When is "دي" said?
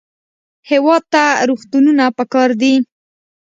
2.61-2.73